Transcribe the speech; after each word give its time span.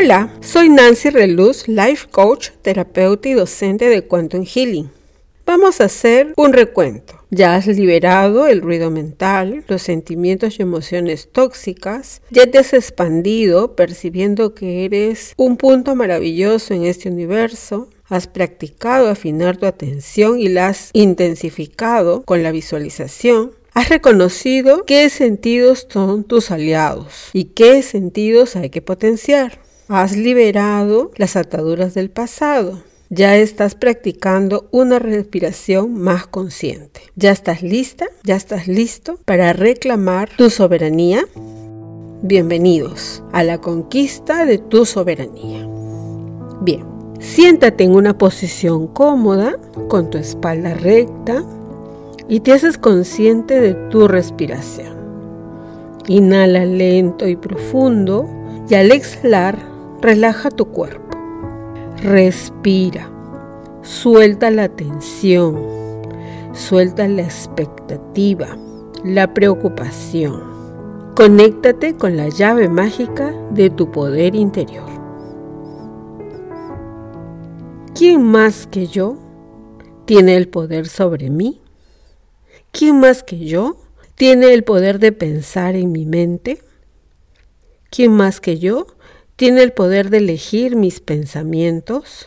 Hola, 0.00 0.32
soy 0.40 0.68
Nancy 0.68 1.10
Reluz, 1.10 1.66
Life 1.66 2.06
Coach, 2.12 2.50
terapeuta 2.62 3.28
y 3.28 3.32
docente 3.32 3.86
de 3.86 4.06
Quantum 4.06 4.44
Healing. 4.44 4.92
Vamos 5.44 5.80
a 5.80 5.86
hacer 5.86 6.34
un 6.36 6.52
recuento. 6.52 7.20
Ya 7.30 7.56
has 7.56 7.66
liberado 7.66 8.46
el 8.46 8.60
ruido 8.60 8.92
mental, 8.92 9.64
los 9.66 9.82
sentimientos 9.82 10.60
y 10.60 10.62
emociones 10.62 11.28
tóxicas, 11.32 12.22
ya 12.30 12.46
te 12.46 12.58
has 12.58 12.74
expandido 12.74 13.74
percibiendo 13.74 14.54
que 14.54 14.84
eres 14.84 15.34
un 15.36 15.56
punto 15.56 15.96
maravilloso 15.96 16.74
en 16.74 16.84
este 16.84 17.08
universo, 17.08 17.88
has 18.04 18.28
practicado 18.28 19.08
afinar 19.08 19.56
tu 19.56 19.66
atención 19.66 20.38
y 20.38 20.48
la 20.48 20.68
has 20.68 20.90
intensificado 20.92 22.22
con 22.22 22.44
la 22.44 22.52
visualización, 22.52 23.50
Has 23.74 23.90
reconocido 23.90 24.84
qué 24.86 25.08
sentidos 25.08 25.86
son 25.88 26.24
tus 26.24 26.50
aliados 26.50 27.30
y 27.32 27.44
qué 27.44 27.82
sentidos 27.82 28.56
hay 28.56 28.70
que 28.70 28.82
potenciar. 28.82 29.60
Has 29.90 30.14
liberado 30.14 31.12
las 31.16 31.34
ataduras 31.34 31.94
del 31.94 32.10
pasado. 32.10 32.82
Ya 33.08 33.36
estás 33.36 33.74
practicando 33.74 34.68
una 34.70 34.98
respiración 34.98 35.94
más 35.94 36.26
consciente. 36.26 37.00
¿Ya 37.16 37.30
estás 37.30 37.62
lista? 37.62 38.04
¿Ya 38.22 38.36
estás 38.36 38.68
listo 38.68 39.18
para 39.24 39.54
reclamar 39.54 40.28
tu 40.36 40.50
soberanía? 40.50 41.24
Bienvenidos 42.20 43.22
a 43.32 43.42
la 43.44 43.62
conquista 43.62 44.44
de 44.44 44.58
tu 44.58 44.84
soberanía. 44.84 45.66
Bien, 46.60 46.84
siéntate 47.18 47.84
en 47.84 47.92
una 47.92 48.18
posición 48.18 48.88
cómoda, 48.88 49.56
con 49.88 50.10
tu 50.10 50.18
espalda 50.18 50.74
recta 50.74 51.42
y 52.28 52.40
te 52.40 52.52
haces 52.52 52.76
consciente 52.76 53.58
de 53.58 53.72
tu 53.88 54.06
respiración. 54.06 54.98
Inhala 56.08 56.66
lento 56.66 57.26
y 57.26 57.36
profundo 57.36 58.28
y 58.68 58.74
al 58.74 58.92
exhalar 58.92 59.67
Relaja 60.00 60.50
tu 60.50 60.66
cuerpo. 60.66 61.16
Respira. 62.02 63.10
Suelta 63.82 64.50
la 64.50 64.68
tensión. 64.68 65.58
Suelta 66.52 67.08
la 67.08 67.22
expectativa, 67.22 68.56
la 69.04 69.34
preocupación. 69.34 70.40
Conéctate 71.16 71.94
con 71.94 72.16
la 72.16 72.28
llave 72.28 72.68
mágica 72.68 73.34
de 73.50 73.70
tu 73.70 73.90
poder 73.90 74.36
interior. 74.36 74.88
¿Quién 77.92 78.22
más 78.22 78.68
que 78.68 78.86
yo 78.86 79.16
tiene 80.04 80.36
el 80.36 80.48
poder 80.48 80.86
sobre 80.86 81.28
mí? 81.28 81.60
¿Quién 82.70 83.00
más 83.00 83.24
que 83.24 83.46
yo 83.46 83.76
tiene 84.14 84.54
el 84.54 84.62
poder 84.62 85.00
de 85.00 85.10
pensar 85.10 85.74
en 85.74 85.90
mi 85.90 86.06
mente? 86.06 86.62
¿Quién 87.90 88.12
más 88.12 88.40
que 88.40 88.58
yo 88.58 88.86
tiene 89.38 89.62
el 89.62 89.72
poder 89.72 90.10
de 90.10 90.16
elegir 90.16 90.74
mis 90.74 90.98
pensamientos. 90.98 92.26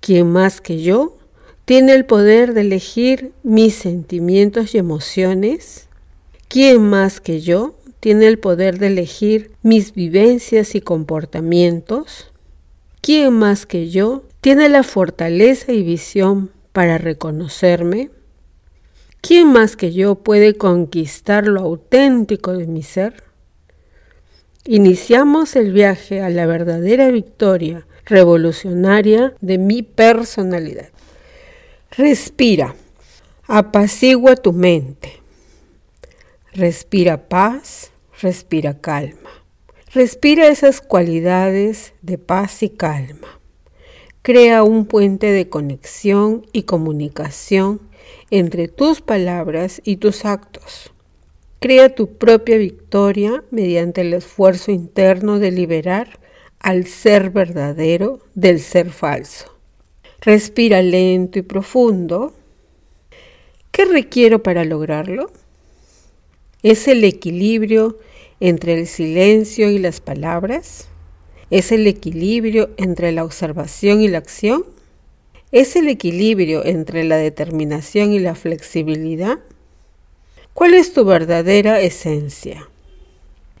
¿Quién 0.00 0.30
más 0.30 0.60
que 0.60 0.82
yo 0.82 1.16
tiene 1.64 1.94
el 1.94 2.04
poder 2.04 2.52
de 2.52 2.60
elegir 2.60 3.32
mis 3.42 3.74
sentimientos 3.74 4.74
y 4.74 4.78
emociones. 4.78 5.88
¿Quién 6.48 6.82
más 6.82 7.22
que 7.22 7.40
yo 7.40 7.76
tiene 8.00 8.26
el 8.26 8.38
poder 8.38 8.78
de 8.78 8.88
elegir 8.88 9.52
mis 9.62 9.94
vivencias 9.94 10.74
y 10.74 10.82
comportamientos. 10.82 12.30
¿Quién 13.00 13.32
más 13.32 13.64
que 13.64 13.88
yo 13.88 14.24
tiene 14.42 14.68
la 14.68 14.82
fortaleza 14.82 15.72
y 15.72 15.82
visión 15.82 16.50
para 16.72 16.98
reconocerme. 16.98 18.10
¿Quién 19.22 19.50
más 19.50 19.76
que 19.76 19.94
yo 19.94 20.16
puede 20.16 20.58
conquistar 20.58 21.46
lo 21.46 21.62
auténtico 21.62 22.52
de 22.52 22.66
mi 22.66 22.82
ser? 22.82 23.24
Iniciamos 24.66 25.56
el 25.56 25.74
viaje 25.74 26.22
a 26.22 26.30
la 26.30 26.46
verdadera 26.46 27.10
victoria 27.10 27.86
revolucionaria 28.06 29.34
de 29.42 29.58
mi 29.58 29.82
personalidad. 29.82 30.88
Respira, 31.90 32.74
apacigua 33.46 34.36
tu 34.36 34.54
mente. 34.54 35.20
Respira 36.54 37.28
paz, 37.28 37.92
respira 38.22 38.80
calma. 38.80 39.28
Respira 39.92 40.48
esas 40.48 40.80
cualidades 40.80 41.92
de 42.00 42.16
paz 42.16 42.62
y 42.62 42.70
calma. 42.70 43.38
Crea 44.22 44.62
un 44.62 44.86
puente 44.86 45.26
de 45.26 45.50
conexión 45.50 46.46
y 46.52 46.62
comunicación 46.62 47.82
entre 48.30 48.68
tus 48.68 49.02
palabras 49.02 49.82
y 49.84 49.98
tus 49.98 50.24
actos. 50.24 50.93
Crea 51.64 51.94
tu 51.94 52.18
propia 52.18 52.58
victoria 52.58 53.42
mediante 53.50 54.02
el 54.02 54.12
esfuerzo 54.12 54.70
interno 54.70 55.38
de 55.38 55.50
liberar 55.50 56.20
al 56.58 56.84
ser 56.84 57.30
verdadero 57.30 58.20
del 58.34 58.60
ser 58.60 58.90
falso. 58.90 59.50
Respira 60.20 60.82
lento 60.82 61.38
y 61.38 61.42
profundo. 61.42 62.34
¿Qué 63.70 63.86
requiero 63.86 64.42
para 64.42 64.66
lograrlo? 64.66 65.32
¿Es 66.62 66.86
el 66.86 67.02
equilibrio 67.02 67.98
entre 68.40 68.74
el 68.74 68.86
silencio 68.86 69.70
y 69.70 69.78
las 69.78 70.02
palabras? 70.02 70.88
¿Es 71.48 71.72
el 71.72 71.86
equilibrio 71.86 72.68
entre 72.76 73.10
la 73.10 73.24
observación 73.24 74.02
y 74.02 74.08
la 74.08 74.18
acción? 74.18 74.66
¿Es 75.50 75.76
el 75.76 75.88
equilibrio 75.88 76.62
entre 76.62 77.04
la 77.04 77.16
determinación 77.16 78.12
y 78.12 78.18
la 78.18 78.34
flexibilidad? 78.34 79.38
¿Cuál 80.54 80.74
es 80.74 80.92
tu 80.92 81.04
verdadera 81.04 81.80
esencia? 81.80 82.68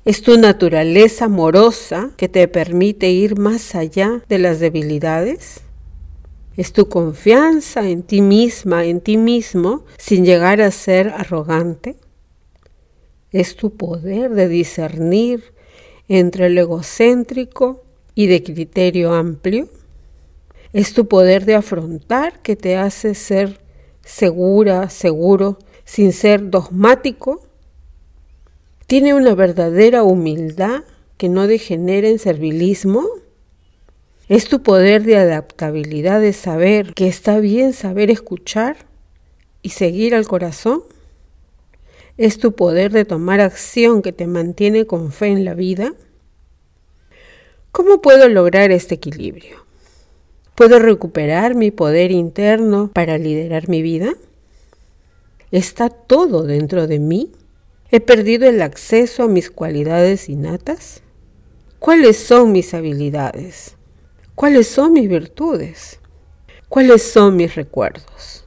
Es 0.04 0.22
tu 0.22 0.38
naturaleza 0.38 1.24
amorosa 1.24 2.12
que 2.16 2.28
te 2.28 2.46
permite 2.46 3.10
ir 3.10 3.36
más 3.36 3.74
allá 3.74 4.22
de 4.28 4.38
las 4.38 4.60
debilidades. 4.60 5.62
Es 6.56 6.72
tu 6.72 6.88
confianza 6.88 7.88
en 7.88 8.04
ti 8.04 8.20
misma, 8.20 8.84
en 8.84 9.00
ti 9.00 9.16
mismo, 9.16 9.84
sin 9.98 10.24
llegar 10.24 10.60
a 10.60 10.70
ser 10.70 11.08
arrogante. 11.08 11.96
Es 13.32 13.56
tu 13.56 13.76
poder 13.76 14.30
de 14.30 14.46
discernir 14.46 15.52
entre 16.06 16.48
lo 16.48 16.60
egocéntrico 16.60 17.82
y 18.14 18.28
de 18.28 18.44
criterio 18.44 19.14
amplio. 19.14 19.68
Es 20.72 20.94
tu 20.94 21.08
poder 21.08 21.44
de 21.44 21.56
afrontar 21.56 22.40
que 22.40 22.54
te 22.54 22.76
hace 22.76 23.16
ser 23.16 23.58
segura, 24.04 24.90
seguro 24.90 25.58
sin 25.84 26.12
ser 26.12 26.50
dogmático, 26.50 27.42
tiene 28.86 29.14
una 29.14 29.34
verdadera 29.34 30.02
humildad 30.02 30.84
que 31.16 31.28
no 31.28 31.46
degenera 31.46 32.08
en 32.08 32.18
servilismo. 32.18 33.06
Es 34.28 34.46
tu 34.46 34.62
poder 34.62 35.04
de 35.04 35.16
adaptabilidad 35.16 36.20
de 36.20 36.32
saber 36.32 36.94
que 36.94 37.08
está 37.08 37.40
bien 37.40 37.72
saber 37.72 38.10
escuchar 38.10 38.76
y 39.62 39.70
seguir 39.70 40.14
al 40.14 40.26
corazón. 40.26 40.82
Es 42.16 42.38
tu 42.38 42.54
poder 42.54 42.92
de 42.92 43.04
tomar 43.04 43.40
acción 43.40 44.02
que 44.02 44.12
te 44.12 44.26
mantiene 44.26 44.86
con 44.86 45.12
fe 45.12 45.28
en 45.28 45.44
la 45.44 45.54
vida. 45.54 45.94
¿Cómo 47.72 48.00
puedo 48.00 48.28
lograr 48.28 48.70
este 48.70 48.94
equilibrio? 48.94 49.64
¿Puedo 50.54 50.78
recuperar 50.78 51.56
mi 51.56 51.72
poder 51.72 52.12
interno 52.12 52.88
para 52.92 53.18
liderar 53.18 53.68
mi 53.68 53.82
vida? 53.82 54.14
¿Está 55.54 55.88
todo 55.88 56.42
dentro 56.42 56.88
de 56.88 56.98
mí? 56.98 57.30
¿He 57.92 58.00
perdido 58.00 58.48
el 58.48 58.60
acceso 58.60 59.22
a 59.22 59.28
mis 59.28 59.52
cualidades 59.52 60.28
innatas? 60.28 61.00
¿Cuáles 61.78 62.16
son 62.16 62.50
mis 62.50 62.74
habilidades? 62.74 63.76
¿Cuáles 64.34 64.66
son 64.66 64.94
mis 64.94 65.08
virtudes? 65.08 66.00
¿Cuáles 66.68 67.04
son 67.04 67.36
mis 67.36 67.54
recuerdos? 67.54 68.44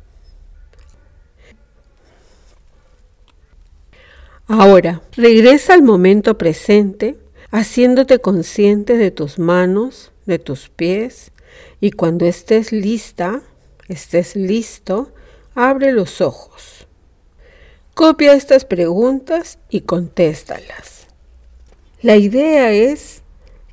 Ahora, 4.48 5.02
regresa 5.16 5.76
al 5.76 5.84
momento 5.84 6.38
presente, 6.38 7.18
haciéndote 7.52 8.20
consciente 8.20 8.98
de 8.98 9.12
tus 9.12 9.40
manos, 9.40 10.12
de 10.26 10.40
tus 10.40 10.68
pies, 10.68 11.32
y 11.80 11.92
cuando 11.92 12.26
estés 12.26 12.74
lista, 12.74 13.44
estés 13.88 14.36
listo, 14.36 15.14
abre 15.56 15.94
los 15.94 16.20
ojos. 16.20 16.87
Copia 17.98 18.34
estas 18.34 18.64
preguntas 18.64 19.58
y 19.72 19.82
contéstalas. 19.82 21.08
La 22.04 22.16
idea 22.16 22.72
es 22.72 23.24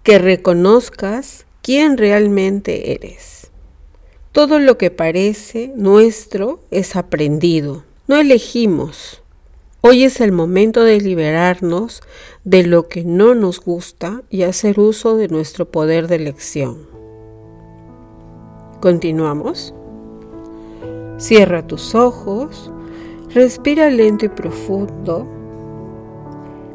que 0.03 0.19
reconozcas 0.19 1.45
quién 1.61 1.99
realmente 1.99 2.93
eres. 2.93 3.51
Todo 4.33 4.61
lo 4.61 4.79
que 4.79 4.91
parece 4.91 5.75
nuestro 5.77 6.61
es 6.71 6.97
aprendido, 6.97 7.85
no 8.07 8.17
elegimos. 8.17 9.23
Hoy 9.83 10.05
es 10.05 10.23
el 10.23 10.33
momento 10.33 10.85
de 10.85 11.03
liberarnos 11.03 12.01
de 12.45 12.67
lo 12.67 12.89
que 12.89 13.05
no 13.05 13.35
nos 13.35 13.61
gusta 13.61 14.23
y 14.31 14.45
hacer 14.45 14.81
uso 14.81 15.19
de 15.19 15.29
nuestro 15.29 15.71
poder 15.71 16.09
de 16.09 16.17
elección. 16.17 16.89
Continuamos. 18.81 19.75
Cierra 21.19 21.67
tus 21.67 21.95
ojos 21.95 22.71
Respira 23.35 23.91
lento 23.91 24.27
y 24.27 24.29
profundo. 24.29 25.27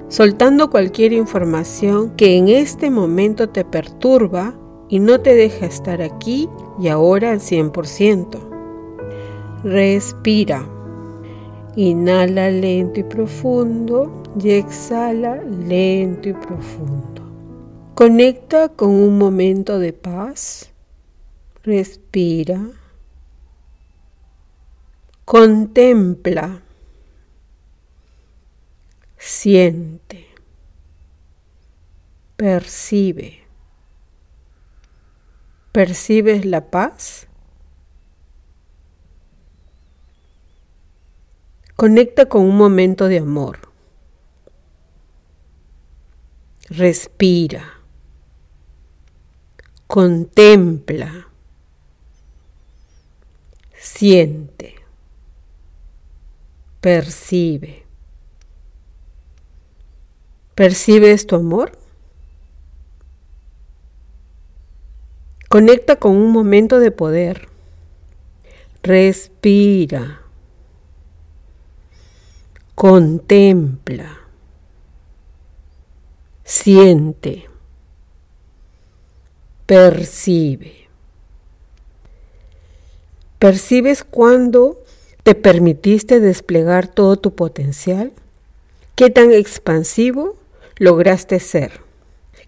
soltando 0.10 0.70
cualquier 0.70 1.14
información 1.14 2.10
que 2.18 2.36
en 2.36 2.50
este 2.50 2.90
momento 2.90 3.48
te 3.48 3.64
perturba 3.64 4.56
y 4.90 5.00
no 5.00 5.22
te 5.22 5.36
deja 5.36 5.68
estar 5.68 6.02
aquí 6.02 6.50
y 6.82 6.90
ahora 6.90 7.32
al 7.32 7.40
100%. 7.40 8.40
Respira. 9.64 10.68
Inhala 11.78 12.52
lento 12.52 13.00
y 13.00 13.04
profundo 13.04 14.22
y 14.38 14.50
exhala 14.50 15.42
lento 15.44 16.28
y 16.28 16.34
profundo. 16.34 17.22
Conecta 17.96 18.68
con 18.68 18.90
un 18.90 19.18
momento 19.18 19.80
de 19.80 19.94
paz. 19.94 20.72
Respira. 21.64 22.60
Contempla. 25.30 26.60
Siente. 29.16 30.26
Percibe. 32.36 33.44
¿Percibes 35.72 36.46
la 36.46 36.72
paz? 36.72 37.28
Conecta 41.76 42.26
con 42.26 42.42
un 42.42 42.58
momento 42.58 43.06
de 43.06 43.20
amor. 43.20 43.60
Respira. 46.72 47.84
Contempla. 49.86 51.28
Siente. 53.78 54.79
Percibe. 56.82 57.86
¿Percibes 60.56 61.28
tu 61.28 61.36
amor? 61.36 61.78
Conecta 65.50 65.98
con 65.98 66.16
un 66.16 66.32
momento 66.32 66.80
de 66.80 66.92
poder. 66.92 67.50
Respira. 68.84 70.22
Contempla. 72.76 74.20
Siente. 76.44 77.50
Percibe. 79.66 80.88
¿Percibes 83.38 84.04
cuando 84.04 84.84
te 85.24 85.36
permitiste 85.36 86.20
desplegar 86.20 86.88
todo 86.88 87.18
tu 87.18 87.36
potencial? 87.36 88.12
¿Qué 88.96 89.10
tan 89.10 89.32
expansivo 89.32 90.36
lograste 90.78 91.40
ser? 91.40 91.82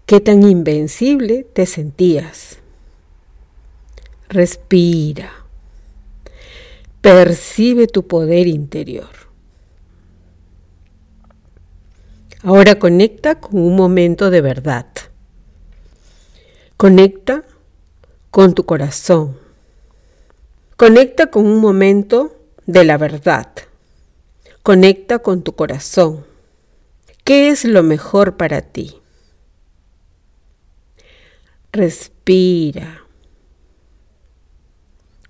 ¿Qué 0.06 0.20
tan 0.20 0.42
invencible 0.42 1.44
te 1.52 1.66
sentías? 1.66 2.58
Respira. 4.28 5.32
Percibe 7.00 7.86
tu 7.86 8.06
poder 8.06 8.46
interior. 8.46 9.10
Ahora 12.42 12.78
conecta 12.78 13.36
con 13.36 13.60
un 13.60 13.76
momento 13.76 14.30
de 14.30 14.40
verdad. 14.40 14.86
Conecta 16.76 17.44
con 18.32 18.54
tu 18.54 18.64
corazón. 18.64 19.36
Conecta 20.76 21.28
con 21.28 21.46
un 21.46 21.60
momento 21.60 22.36
de 22.66 22.84
la 22.84 22.98
verdad. 22.98 23.48
Conecta 24.62 25.18
con 25.20 25.42
tu 25.42 25.54
corazón. 25.54 26.26
¿Qué 27.24 27.48
es 27.48 27.64
lo 27.64 27.82
mejor 27.82 28.36
para 28.36 28.60
ti? 28.60 29.00
Respira. 31.72 33.06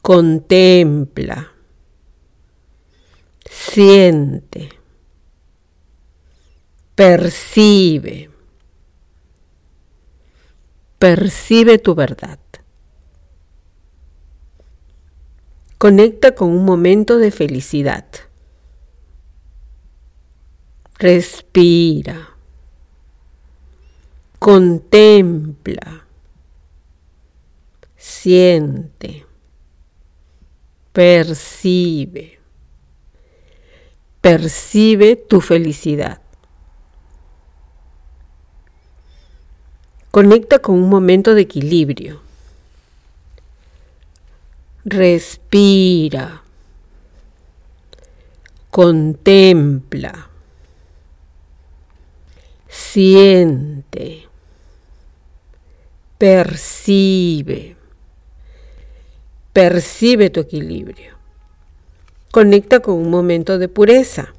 Contempla. 0.03 1.53
Siente. 3.49 4.71
Percibe. 6.95 8.31
Percibe 10.99 11.79
tu 11.79 11.95
verdad. 11.95 12.39
Conecta 15.83 16.37
con 16.37 16.51
un 16.51 16.65
momento 16.65 17.19
de 17.19 17.33
felicidad. 17.33 18.07
Respira. 20.97 22.37
Contempla. 24.39 26.07
Siente. 27.97 29.27
Percibe. 30.93 32.39
Percibe 34.21 35.17
tu 35.17 35.41
felicidad. 35.41 36.23
Conecta 40.13 40.61
con 40.61 40.77
un 40.77 40.89
momento 40.89 41.35
de 41.35 41.41
equilibrio. 41.41 42.21
Respira. 44.85 46.43
Contempla. 48.71 50.29
Siente. 52.69 54.29
Percibe. 56.19 57.77
Percibe 59.53 60.31
tu 60.31 60.41
equilibrio. 60.41 61.17
Conecta 62.33 62.81
con 62.81 62.95
un 62.95 63.11
momento 63.11 63.59
de 63.59 63.69
pureza. 63.69 64.35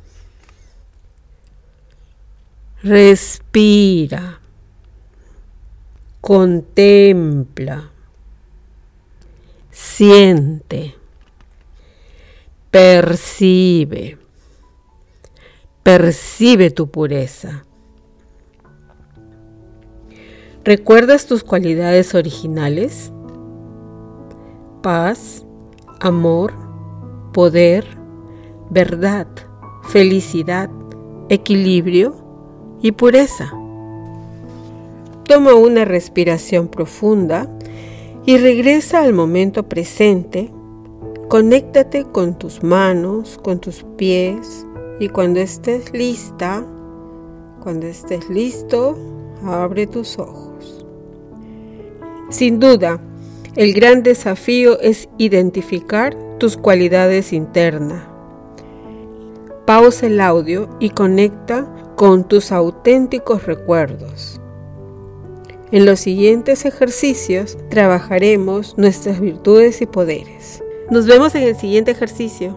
Respira. 2.81 4.39
Contempla. 6.19 7.92
Siente. 9.73 10.95
Percibe. 12.69 14.19
Percibe 15.81 16.69
tu 16.69 16.89
pureza. 16.89 17.65
¿Recuerdas 20.63 21.25
tus 21.25 21.43
cualidades 21.43 22.13
originales? 22.13 23.11
Paz, 24.83 25.43
amor, 25.99 26.53
poder, 27.33 27.85
verdad, 28.69 29.27
felicidad, 29.89 30.69
equilibrio 31.29 32.15
y 32.81 32.91
pureza. 32.91 33.51
Toma 35.25 35.55
una 35.55 35.83
respiración 35.83 36.67
profunda 36.67 37.49
y 38.25 38.37
regresa 38.37 39.01
al 39.01 39.13
momento 39.13 39.63
presente. 39.63 40.51
Conéctate 41.27 42.05
con 42.05 42.37
tus 42.37 42.63
manos, 42.63 43.39
con 43.43 43.59
tus 43.59 43.83
pies 43.97 44.65
y 44.99 45.09
cuando 45.09 45.39
estés 45.39 45.91
lista, 45.93 46.65
cuando 47.61 47.87
estés 47.87 48.29
listo, 48.29 48.97
abre 49.45 49.87
tus 49.87 50.19
ojos. 50.19 50.85
Sin 52.29 52.59
duda, 52.59 53.01
el 53.55 53.73
gran 53.73 54.03
desafío 54.03 54.79
es 54.79 55.09
identificar 55.17 56.15
tus 56.39 56.57
cualidades 56.57 57.33
internas. 57.33 58.03
Pausa 59.65 60.07
el 60.07 60.19
audio 60.19 60.67
y 60.79 60.89
conecta 60.89 61.67
con 61.95 62.27
tus 62.27 62.51
auténticos 62.51 63.45
recuerdos. 63.45 64.41
En 65.73 65.87
los 65.87 66.01
siguientes 66.01 66.65
ejercicios 66.65 67.57
trabajaremos 67.71 68.77
nuestras 68.77 69.19
virtudes 69.19 69.81
y 69.81 69.87
poderes. 69.87 70.63
Nos 70.91 71.07
vemos 71.07 71.33
en 71.33 71.41
el 71.41 71.55
siguiente 71.55 71.89
ejercicio. 71.89 72.55